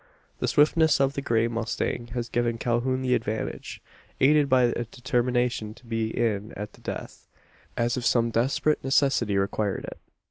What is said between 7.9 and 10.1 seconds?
if some desperate necessity required it.